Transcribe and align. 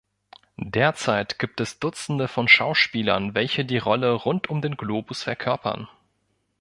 Derzeit 0.63 1.37
gibt 1.37 1.61
es 1.61 1.77
Dutzende 1.79 2.27
von 2.27 2.47
Schauspielern, 2.47 3.35
welche 3.35 3.65
die 3.65 3.77
Rolle 3.77 4.13
rund 4.13 4.49
um 4.49 4.59
den 4.59 4.75
Globus 4.75 5.21
verkörpern. 5.21 5.87